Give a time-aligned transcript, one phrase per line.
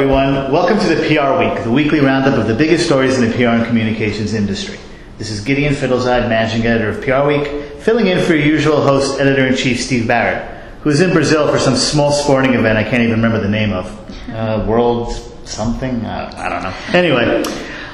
[0.00, 0.50] everyone.
[0.50, 3.48] Welcome to the PR Week, the weekly roundup of the biggest stories in the PR
[3.48, 4.78] and communications industry.
[5.18, 9.20] This is Gideon Fidelzeid, managing editor of PR Week, filling in for your usual host,
[9.20, 10.42] editor in chief Steve Barrett,
[10.80, 13.74] who is in Brazil for some small sporting event I can't even remember the name
[13.74, 14.30] of.
[14.30, 15.12] Uh, World
[15.44, 16.02] something?
[16.02, 16.74] Uh, I don't know.
[16.98, 17.44] Anyway,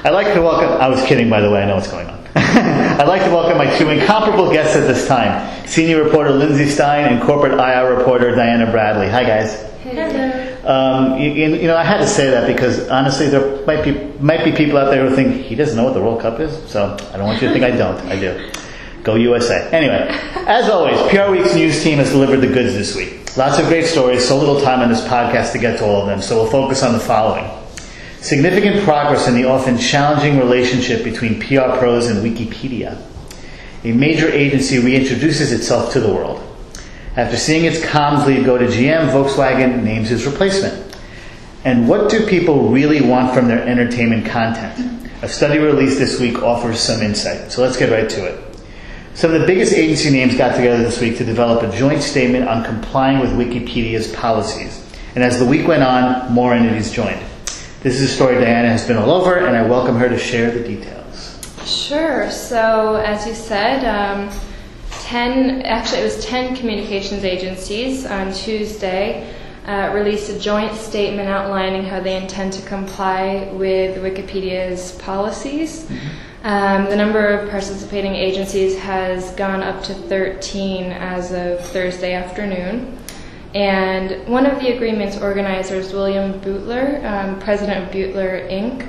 [0.05, 2.25] I'd like to welcome, I was kidding by the way, I know what's going on.
[2.37, 7.13] I'd like to welcome my two incomparable guests at this time senior reporter Lindsay Stein
[7.13, 9.09] and corporate IR reporter Diana Bradley.
[9.09, 9.61] Hi, guys.
[9.83, 10.26] Hello.
[10.67, 14.43] Um, you, you know, I had to say that because honestly, there might be might
[14.43, 16.51] be people out there who think he doesn't know what the World Cup is.
[16.69, 17.97] So I don't want you to think I don't.
[18.07, 18.51] I do.
[19.01, 19.69] Go USA.
[19.71, 20.05] Anyway,
[20.45, 23.37] as always, PR Week's news team has delivered the goods this week.
[23.37, 26.07] Lots of great stories, so little time on this podcast to get to all of
[26.07, 26.21] them.
[26.21, 27.49] So we'll focus on the following:
[28.19, 33.01] significant progress in the often challenging relationship between PR pros and Wikipedia.
[33.85, 36.43] A major agency reintroduces itself to the world.
[37.17, 40.95] After seeing its comms lead go to GM, Volkswagen names his replacement.
[41.65, 45.09] And what do people really want from their entertainment content?
[45.23, 47.51] A study released this week offers some insight.
[47.51, 48.59] So let's get right to it.
[49.15, 52.47] Some of the biggest agency names got together this week to develop a joint statement
[52.47, 54.85] on complying with Wikipedia's policies.
[55.15, 57.19] And as the week went on, more entities joined.
[57.81, 60.51] This is a story Diana has been all over, and I welcome her to share
[60.51, 61.39] the details.
[61.65, 62.29] Sure.
[62.29, 64.29] So, as you said, um,
[65.07, 69.33] 10, actually, it was 10 communications agencies on Tuesday
[69.65, 75.85] uh, released a joint statement outlining how they intend to comply with Wikipedia's policies.
[75.85, 76.45] Mm-hmm.
[76.45, 82.99] Um, the number of participating agencies has gone up to 13 as of Thursday afternoon.
[83.55, 88.85] And one of the agreement's organizers, William Butler, um, president of Butler Inc.,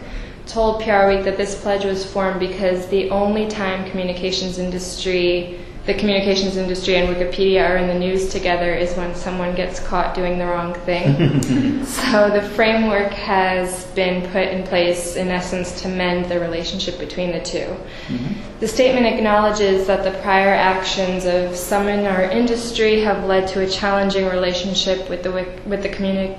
[0.46, 5.94] told PR Week that this pledge was formed because the only time communications industry the
[5.94, 10.36] communications industry and Wikipedia are in the news together is when someone gets caught doing
[10.36, 11.82] the wrong thing.
[11.86, 17.32] so the framework has been put in place, in essence, to mend the relationship between
[17.32, 18.60] the 2 mm-hmm.
[18.60, 23.62] The statement acknowledges that the prior actions of some in our industry have led to
[23.62, 25.32] a challenging relationship with the
[25.64, 26.36] with the community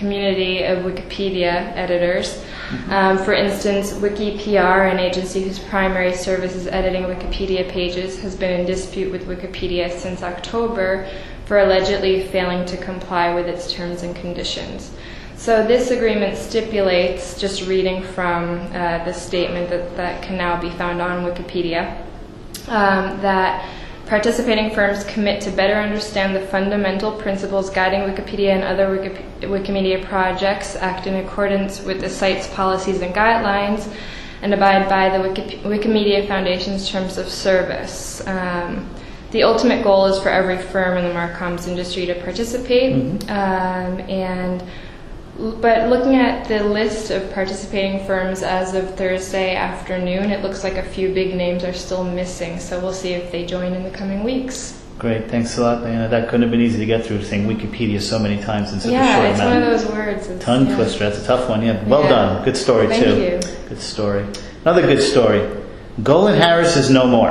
[0.00, 2.42] community of Wikipedia editors.
[2.88, 8.60] Um, for instance, WikiPR, an agency whose primary service is editing Wikipedia pages, has been
[8.60, 11.08] in dispute with Wikipedia since October
[11.44, 14.92] for allegedly failing to comply with its terms and conditions.
[15.36, 20.70] So this agreement stipulates, just reading from uh, the statement that, that can now be
[20.70, 22.06] found on Wikipedia,
[22.68, 23.66] um, that
[24.10, 28.88] Participating firms commit to better understand the fundamental principles guiding Wikipedia and other
[29.38, 33.88] Wikimedia projects, act in accordance with the site's policies and guidelines,
[34.42, 35.22] and abide by the
[35.62, 38.20] Wikimedia Foundation's terms of service.
[38.26, 38.92] Um,
[39.30, 43.30] the ultimate goal is for every firm in the Marcoms industry to participate, mm-hmm.
[43.30, 44.64] um, and
[45.40, 50.76] but looking at the list of participating firms as of Thursday afternoon, it looks like
[50.76, 52.58] a few big names are still missing.
[52.60, 54.76] So we'll see if they join in the coming weeks.
[54.98, 56.08] Great, thanks a lot, Diana.
[56.08, 58.92] That couldn't have been easy to get through saying Wikipedia so many times in such
[58.92, 59.62] yeah, a short amount.
[59.62, 60.28] Yeah, it's one of those words.
[60.28, 60.76] It's, Tongue yeah.
[60.76, 60.98] twister.
[61.08, 61.62] That's a tough one.
[61.62, 62.08] Yeah, well yeah.
[62.10, 62.44] done.
[62.44, 62.92] Good story too.
[62.92, 63.48] Thank too.
[63.48, 63.68] You.
[63.70, 64.26] Good story.
[64.60, 65.40] Another good story.
[66.00, 67.30] Golin Harris is no more.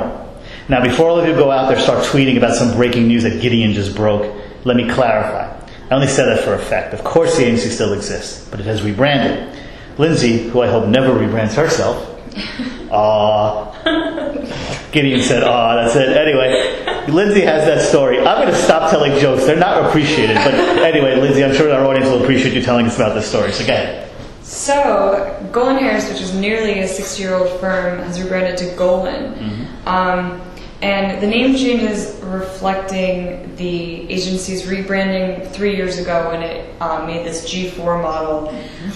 [0.68, 3.40] Now, before all of you go out there start tweeting about some breaking news that
[3.40, 4.34] Gideon just broke,
[4.64, 5.59] let me clarify.
[5.90, 6.94] I only said that for effect.
[6.94, 9.58] Of course, the agency still exists, but it has rebranded.
[9.98, 12.06] Lindsay, who I hope never rebrands herself,
[12.92, 13.74] ah,
[14.92, 16.16] Gideon said, ah, that's it.
[16.16, 18.18] Anyway, Lindsay has that story.
[18.18, 19.44] I'm going to stop telling jokes.
[19.46, 20.36] They're not appreciated.
[20.36, 23.52] But anyway, Lindsay, I'm sure our audience will appreciate you telling us about this story.
[23.52, 24.10] So go ahead.
[24.42, 29.34] So, Golin Harris, which is nearly a 60 year old firm, has rebranded to Golin.
[29.36, 29.88] Mm-hmm.
[29.88, 30.40] Um,
[30.82, 37.06] and the name change is reflecting the agency's rebranding three years ago when it um,
[37.06, 38.48] made this G4 model,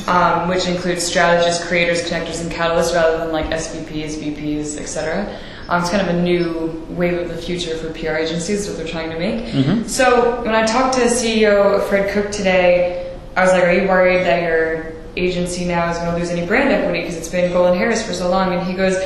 [0.08, 5.38] um, which includes strategists, creators, connectors, and catalysts rather than like SVPs, VPs, etc.
[5.68, 8.86] Um, it's kind of a new wave of the future for PR agencies, what they're
[8.86, 9.44] trying to make.
[9.46, 9.86] Mm-hmm.
[9.86, 14.24] So when I talked to CEO Fred Cook today, I was like, "Are you worried
[14.24, 17.76] that your agency now is going to lose any brand equity because it's been Golin
[17.76, 18.96] Harris for so long?" And he goes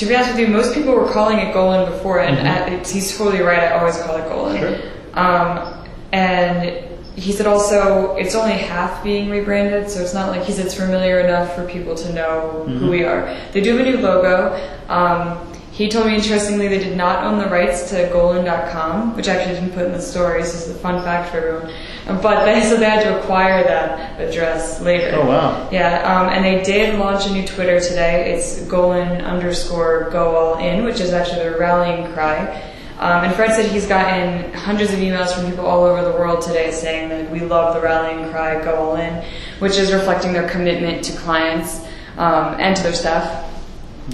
[0.00, 2.90] to be honest with you, most people were calling it Golin before, and mm-hmm.
[2.90, 3.64] he's totally right.
[3.64, 4.58] I always call it Golin.
[4.58, 4.90] Sure.
[5.12, 10.52] Um, and he said also it's only half being rebranded, so it's not like he
[10.52, 12.78] said it's familiar enough for people to know mm-hmm.
[12.78, 13.36] who we are.
[13.52, 14.54] They do have a new logo.
[14.88, 15.49] Um,
[15.80, 19.54] he told me interestingly they did not own the rights to Golin.com, which I actually
[19.54, 20.44] didn't put in the story.
[20.44, 22.20] So is a fun fact for everyone.
[22.20, 25.12] But they so they had to acquire that address later.
[25.14, 25.70] Oh wow!
[25.72, 28.34] Yeah, um, and they did launch a new Twitter today.
[28.34, 32.62] It's Golin underscore Go All In, which is actually their rallying cry.
[32.98, 36.42] Um, and Fred said he's gotten hundreds of emails from people all over the world
[36.42, 39.24] today saying that we love the rallying cry, go all in,
[39.60, 41.80] which is reflecting their commitment to clients
[42.18, 43.49] um, and to their staff.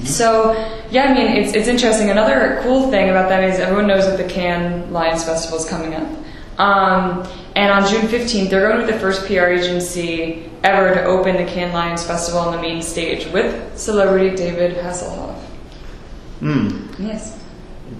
[0.04, 0.52] So,
[0.90, 2.10] yeah, I mean, it's, it's interesting.
[2.10, 5.94] Another cool thing about that is everyone knows that the Cannes Lions Festival is coming
[5.94, 6.08] up.
[6.58, 11.04] Um, and on June 15th, they're going to be the first PR agency ever to
[11.04, 15.38] open the Cannes Lions Festival on the main stage with celebrity David Hasselhoff.
[16.40, 16.86] Hmm.
[17.02, 17.42] Yes.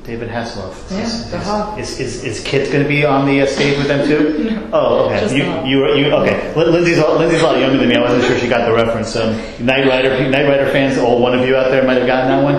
[0.07, 0.89] David Hasselhoff.
[0.91, 3.89] Yeah, is, the is, is, is Kit going to be on the uh, stage with
[3.89, 4.63] them too?
[4.73, 5.35] Oh, okay.
[5.37, 6.53] you, you, you, okay.
[6.55, 7.95] Lin- Lindsay's, a- Lindsay's a lot younger than me.
[7.95, 9.15] I wasn't sure she got the reference.
[9.17, 12.29] Um, Knight Rider, Knight Rider fans, all one of you out there might have gotten
[12.29, 12.57] that one.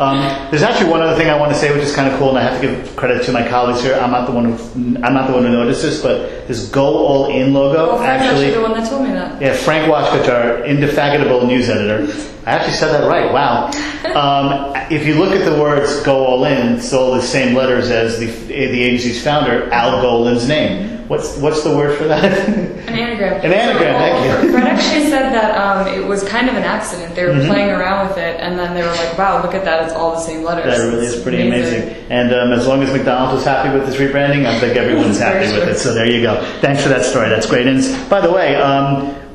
[0.00, 2.30] Um, there's actually one other thing I want to say, which is kind of cool,
[2.30, 3.94] and I have to give credit to my colleagues here.
[3.94, 6.84] I'm not the one who, I'm not the one who noticed this, but this "Go
[7.06, 8.46] All In" logo Oh, Fred's actually.
[8.46, 9.40] actually the one that told me that.
[9.40, 12.06] Yeah, Frank our indefatigable news editor.
[12.46, 13.32] I actually said that right.
[13.32, 13.66] Wow.
[14.14, 17.90] Um, if you look at the words "Go All In," it's all the same letters
[17.90, 20.98] as the the agency's founder, Al Golin's name.
[21.08, 22.22] What's what's the word for that?
[22.48, 23.44] An anagram.
[23.44, 24.52] An anagram, thank you.
[24.52, 27.14] Fred actually said that um, it was kind of an accident.
[27.14, 27.48] They were Mm-hmm.
[27.48, 29.84] playing around with it, and then they were like, "Wow, look at that!
[29.84, 31.90] It's all the same letters." that really is pretty amazing.
[32.10, 35.46] And um, as long as McDonald's was happy with this rebranding, I think everyone's happy
[35.52, 35.72] with true.
[35.72, 35.78] it.
[35.78, 36.42] So there you go.
[36.60, 37.28] Thanks for that story.
[37.28, 37.66] That's great.
[37.66, 38.56] And by the way.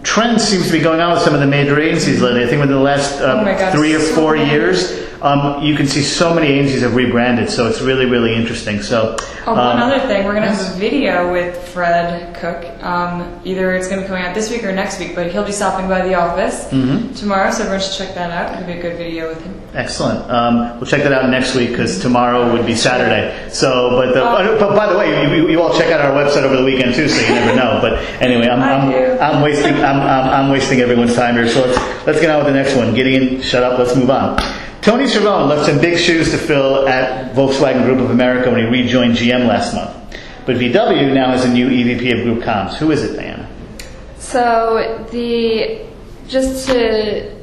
[0.06, 2.44] Trend seems to be going on with some of the major agencies lately.
[2.44, 4.50] I think within the last uh, Oh God, three or so four many.
[4.52, 7.50] years, um, you can see so many agencies have rebranded.
[7.50, 8.82] So it's really, really interesting.
[8.84, 9.16] So
[9.48, 12.66] Oh, one um, other thing, we're gonna have a video with Fred Cook.
[12.84, 15.52] Um, either it's gonna be coming out this week or next week, but he'll be
[15.52, 17.14] stopping by the office Mm-hmm.
[17.14, 18.54] tomorrow, so everyone should check that out.
[18.56, 19.54] It'll be a good video with him.
[19.76, 20.30] Excellent.
[20.32, 23.50] Um, we'll check that out next week because tomorrow would be Saturday.
[23.52, 24.58] So, but, the, Oh.
[24.60, 27.08] but by the way, you, you all check out our website over the weekend too,
[27.08, 27.80] so you never know.
[27.82, 28.62] But anyway, I'm.
[28.62, 31.48] I'm, I'm wasting I'm, I'm, I'm wasting everyone's time here.
[31.48, 32.94] So let's let's get on with the next one.
[32.94, 33.80] Gideon, shut up.
[33.80, 34.38] Let's move on.
[34.82, 38.66] Tony Cervone left some big shoes to fill at Volkswagen Group of America when he
[38.66, 39.92] rejoined GM last month.
[40.46, 42.76] But VW now has a new EVP of Group Comms.
[42.76, 43.50] Who is it, Diana?
[44.20, 45.86] So the
[46.28, 47.36] just to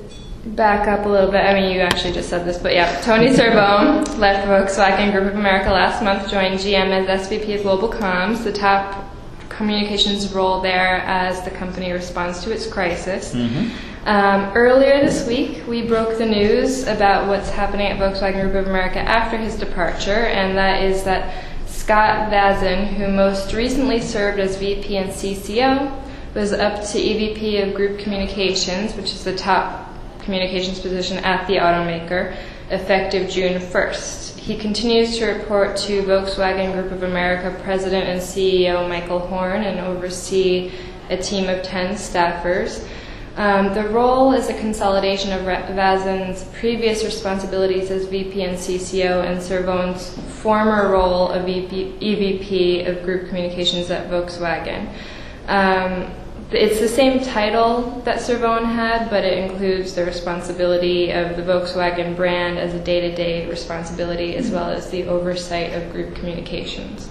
[0.44, 3.28] back up a little bit, I mean you actually just said this, but yeah, Tony
[3.28, 8.44] Cervone left Volkswagen Group of America last month, joined GM as SVP of Global Comms,
[8.44, 9.12] the top
[9.56, 13.34] communications role there as the company responds to its crisis.
[14.04, 18.66] Um, earlier this week, we broke the news about what's happening at Volkswagen Group of
[18.66, 24.56] America after his departure, and that is that Scott Vazin, who most recently served as
[24.56, 26.02] VP and CCO,
[26.34, 29.88] was up to EVP of Group Communications, which is the top
[30.20, 32.37] communications position at the automaker,
[32.70, 34.31] effective June 1st.
[34.43, 39.79] He continues to report to Volkswagen Group of America President and CEO Michael Horn and
[39.79, 40.73] oversee
[41.11, 42.85] a team of 10 staffers.
[43.37, 49.25] Um, the role is a consolidation of Ra- Vazin's previous responsibilities as VP and CCO
[49.25, 50.11] and Cervone's
[50.41, 54.93] former role of VP, EVP of Group Communications at Volkswagen.
[55.47, 56.12] Um,
[56.54, 62.16] it's the same title that Cervone had, but it includes the responsibility of the Volkswagen
[62.16, 67.08] brand as a day-to-day responsibility, as well as the oversight of group communications.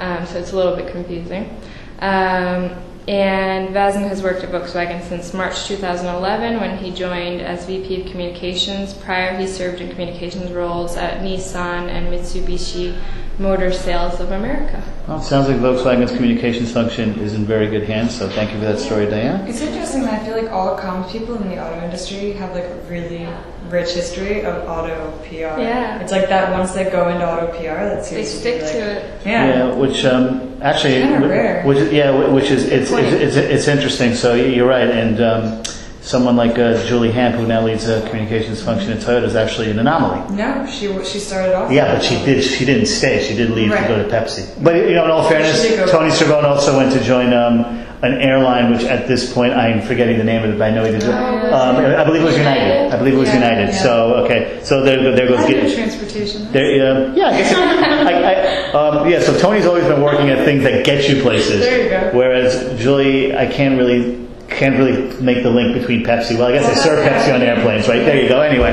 [0.00, 1.58] Um, so it's a little bit confusing.
[2.00, 2.70] Um,
[3.08, 8.10] and Vazin has worked at Volkswagen since March 2011 when he joined as VP of
[8.10, 8.94] Communications.
[8.94, 12.98] Prior, he served in communications roles at Nissan and Mitsubishi
[13.38, 14.82] Motor Sales of America.
[15.06, 18.16] Well, it sounds like Volkswagen's communications function is in very good hands.
[18.16, 19.46] So thank you for that story, Diane.
[19.46, 22.64] It's interesting that I feel like all comms people in the auto industry have like
[22.64, 23.28] a really
[23.68, 25.60] rich history of auto PR.
[25.60, 26.00] Yeah.
[26.00, 28.72] It's like that once they go into auto PR, that They seems stick to be
[28.72, 29.26] to it.
[29.26, 29.46] Yeah.
[29.68, 31.62] Yeah, which um, actually, It's kinda rare.
[31.64, 33.06] which is, yeah, which is it's, Point.
[33.06, 34.14] it's, it's, it's interesting.
[34.14, 35.62] So you're right, and um,
[36.06, 39.70] someone like uh, Julie Hamp, who now leads a communications function at Toyota, is actually
[39.72, 40.36] an anomaly.
[40.36, 41.70] No, she she started off.
[41.70, 42.42] Yeah, but she did.
[42.44, 43.22] She didn't stay.
[43.26, 44.46] She did leave to go to Pepsi.
[44.62, 47.32] But you know, in all fairness, She did go- Tony Cervone also went to join
[47.32, 47.64] um,
[48.02, 50.84] an airline, which at this point I'm forgetting the name of it, but I know
[50.84, 51.02] he did.
[51.04, 52.92] Oh, um, I believe it was United.
[52.94, 53.68] I believe it was Yeah, United.
[53.74, 53.82] yeah.
[53.82, 55.44] So okay, so there, there goes.
[55.44, 55.74] Gideon.
[55.74, 56.52] transportation.
[56.52, 57.50] There, uh, yeah, I guess.
[57.50, 61.20] It, I, I, um, yeah, so Tony's always been working at things that get you
[61.22, 61.60] places.
[61.60, 62.16] There you go.
[62.16, 66.38] Whereas Julie, I can't really can't really make the link between Pepsi.
[66.38, 68.00] Well, I guess they serve Pepsi on airplanes, right?
[68.00, 68.40] There you go.
[68.40, 68.72] Anyway,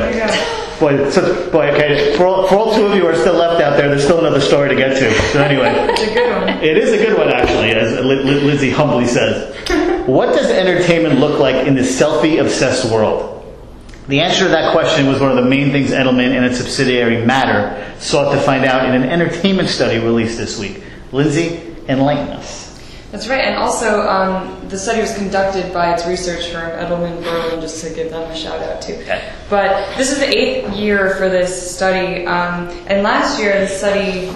[0.79, 2.15] boy, so, boy, okay.
[2.15, 4.19] For all, for all two of you who are still left out there, there's still
[4.19, 5.13] another story to get to.
[5.31, 5.73] So anyway.
[5.93, 6.49] It's a good one.
[6.63, 9.53] It is a good one, actually, as Li- Li- Lizzie humbly says.
[10.07, 13.33] What does entertainment look like in this selfie obsessed world?
[14.09, 17.25] The answer to that question was one of the main things Edelman and its subsidiary
[17.25, 20.83] Matter sought to find out in an entertainment study released this week.
[21.13, 22.62] Lindsay, enlighten us.
[23.13, 27.61] That's right, and also um, the study was conducted by its research firm Edelman Berland,
[27.61, 28.93] just to give them a shout out too.
[28.93, 29.31] Okay.
[29.51, 34.33] But this is the eighth year for this study, um, and last year the study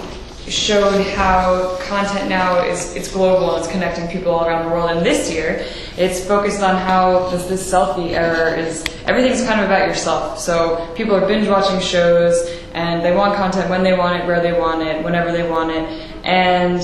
[0.48, 4.90] showed how content now is it's global and it's connecting people all around the world.
[4.90, 5.66] And this year,
[5.96, 10.38] it's focused on how this, this selfie era is everything's kind of about yourself.
[10.38, 14.40] So people are binge watching shows and they want content when they want it, where
[14.40, 15.82] they want it, whenever they want it,
[16.24, 16.80] and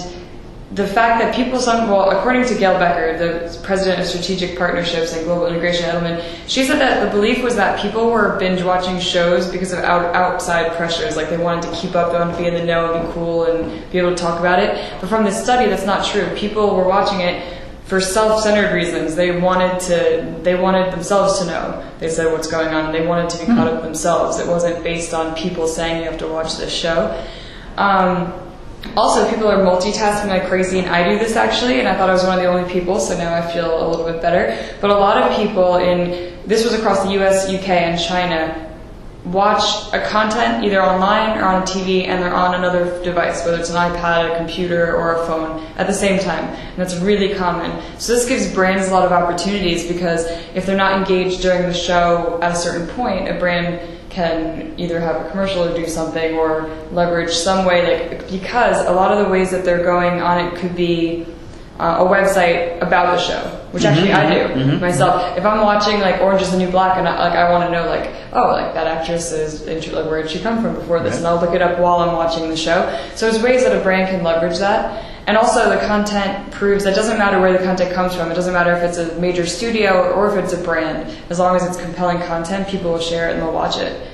[0.74, 5.12] the fact that people, some, well, according to Gail Becker, the president of strategic partnerships
[5.12, 8.60] and global integration at Edelman, she said that the belief was that people were binge
[8.62, 12.32] watching shows because of out, outside pressures, like they wanted to keep up, they wanted
[12.32, 15.00] to be in the know and be cool and be able to talk about it.
[15.00, 16.28] But from this study, that's not true.
[16.34, 19.14] People were watching it for self-centered reasons.
[19.14, 21.88] They wanted to, they wanted themselves to know.
[22.00, 22.92] They said what's going on.
[22.92, 24.40] They wanted to be caught up themselves.
[24.40, 27.24] It wasn't based on people saying you have to watch this show.
[27.76, 28.40] Um,
[28.96, 32.12] also, people are multitasking like crazy, and I do this actually, and I thought I
[32.12, 34.56] was one of the only people, so now I feel a little bit better.
[34.80, 38.64] But a lot of people in, this was across the US, UK, and China,
[39.24, 43.70] watch a content either online or on TV and they're on another device, whether it's
[43.70, 46.44] an iPad, a computer, or a phone at the same time.
[46.44, 47.82] And that's really common.
[47.98, 51.74] So this gives brands a lot of opportunities because if they're not engaged during the
[51.74, 56.36] show at a certain point, a brand can either have a commercial or do something
[56.36, 60.38] or leverage some way like because a lot of the ways that they're going on
[60.38, 61.26] it could be
[61.80, 63.40] uh, a website about the show
[63.72, 64.80] which mm-hmm, actually i do mm-hmm, mm-hmm.
[64.80, 65.36] myself.
[65.36, 67.72] If i'm watching like orange is the new black and I, like i want to
[67.72, 71.00] know like oh like that actress is inter- like where did she come from before
[71.00, 72.78] this and i'll look it up while i'm watching the show.
[73.16, 76.92] So there's ways that a brand can leverage that and also the content proves that
[76.92, 78.30] it doesn't matter where the content comes from.
[78.30, 81.16] It doesn't matter if it's a major studio or if it's a brand.
[81.30, 84.08] As long as it's compelling content, people will share it and they'll watch it.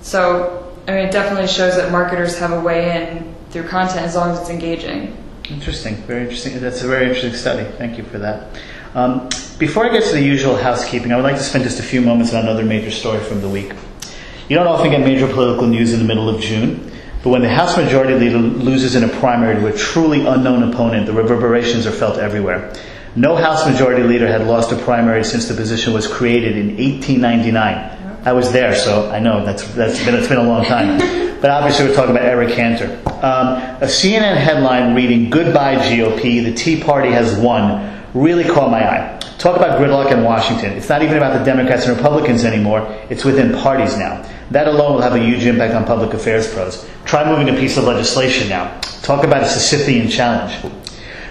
[0.00, 4.14] So, I mean, it definitely shows that marketers have a way in through content as
[4.14, 5.16] long as it's engaging.
[5.50, 6.58] Interesting, very interesting.
[6.60, 7.64] That's a very interesting study.
[7.76, 8.58] Thank you for that.
[8.94, 9.28] Um,
[9.58, 12.00] before I get to the usual housekeeping, I would like to spend just a few
[12.00, 13.72] moments on another major story from the week.
[14.48, 16.89] You don't often get major political news in the middle of June,
[17.22, 21.06] but when the House Majority Leader loses in a primary to a truly unknown opponent,
[21.06, 22.72] the reverberations are felt everywhere.
[23.14, 28.22] No House Majority Leader had lost a primary since the position was created in 1899.
[28.24, 31.28] I was there, so I know that's that's been it's been a long time.
[31.40, 33.00] But obviously, we're talking about Eric Cantor.
[33.06, 38.86] Um, a CNN headline reading "Goodbye GOP: The Tea Party has won" really caught my
[38.86, 39.18] eye.
[39.38, 40.72] Talk about gridlock in Washington.
[40.72, 42.94] It's not even about the Democrats and Republicans anymore.
[43.08, 44.22] It's within parties now.
[44.50, 46.88] That alone will have a huge impact on public affairs pros.
[47.04, 48.80] Try moving a piece of legislation now.
[49.02, 50.54] Talk about a Sisyphean challenge.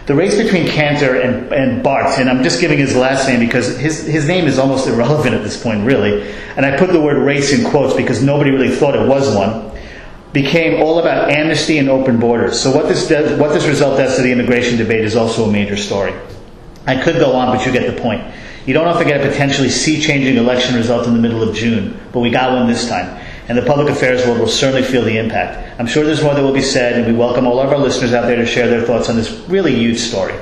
[0.06, 3.78] The race between Cantor and, and Brat, and I'm just giving his last name because
[3.78, 6.32] his, his name is almost irrelevant at this point, really.
[6.58, 9.70] And I put the word race in quotes because nobody really thought it was one.
[10.32, 12.60] Became all about amnesty and open borders.
[12.60, 15.52] So what this does, what this result does to the immigration debate is also a
[15.52, 16.14] major story.
[16.88, 18.24] I could go on, but you get the point.
[18.66, 22.20] You don't often get a potentially sea-changing election result in the middle of June, but
[22.20, 23.18] we got one this time.
[23.48, 25.80] And the public affairs world will certainly feel the impact.
[25.80, 28.14] I'm sure there's more that will be said, and we welcome all of our listeners
[28.14, 30.36] out there to share their thoughts on this really huge story.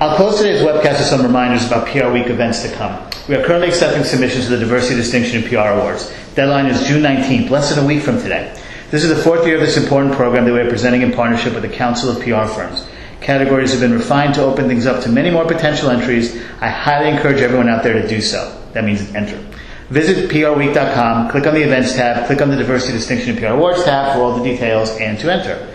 [0.00, 3.08] I'll close today's webcast with some reminders about PR Week events to come.
[3.28, 6.12] We are currently accepting submissions to the Diversity Distinction in PR Awards.
[6.34, 8.58] Deadline is June 19th, less than a week from today.
[8.90, 11.54] This is the fourth year of this important program that we are presenting in partnership
[11.54, 12.86] with the Council of PR Firms.
[13.20, 16.36] Categories have been refined to open things up to many more potential entries.
[16.60, 18.56] I highly encourage everyone out there to do so.
[18.72, 19.36] That means enter.
[19.90, 23.82] Visit prweek.com, click on the events tab, click on the Diversity Distinction in PR Awards
[23.82, 25.66] tab for all the details and to enter.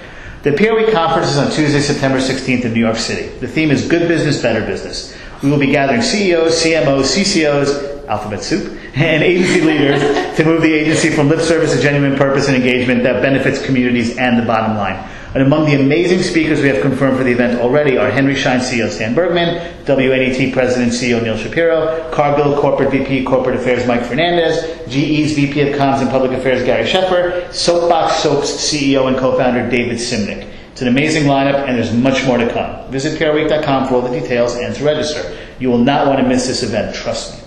[0.43, 3.27] The PR Week conference is on Tuesday, September 16th in New York City.
[3.39, 5.17] The theme is Good Business, Better Business.
[5.43, 10.01] We will be gathering CEOs, CMOs, CCOs, alphabet soup, and agency leaders
[10.37, 14.17] to move the agency from lip service to genuine purpose and engagement that benefits communities
[14.17, 15.03] and the bottom line.
[15.35, 18.61] And among the amazing speakers we have confirmed for the event already are Henry Schein
[18.61, 24.63] CEO Stan Bergman, WNET President CEO Neil Shapiro, Cargill Corporate VP Corporate Affairs Mike Fernandez,
[24.87, 29.97] GE's VP of Comms and Public Affairs Gary Sheffer, Soapbox Soaps CEO and co-founder David
[29.97, 30.47] Simnick.
[30.71, 32.89] It's an amazing lineup and there's much more to come.
[32.89, 35.37] Visit PRWeek.com for all the details and to register.
[35.59, 37.44] You will not want to miss this event, trust me.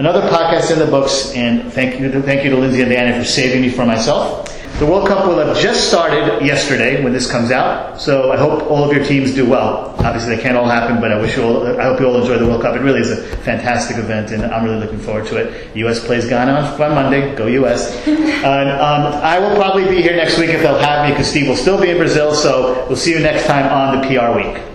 [0.00, 3.22] Another podcast in the books, and thank you, thank you to Lindsay and Diana for
[3.22, 4.48] saving me from myself.
[4.78, 8.62] The World Cup will have just started yesterday when this comes out, so I hope
[8.70, 9.94] all of your teams do well.
[9.98, 12.38] Obviously, they can't all happen, but I wish you all, I hope you all enjoy
[12.38, 12.76] the World Cup.
[12.76, 15.76] It really is a fantastic event, and I'm really looking forward to it.
[15.76, 16.02] U.S.
[16.02, 17.34] plays Ghana on, on Monday.
[17.36, 17.94] Go U.S.
[18.08, 21.46] and, um, I will probably be here next week if they'll have me, because Steve
[21.46, 24.69] will still be in Brazil, so we'll see you next time on the PR Week.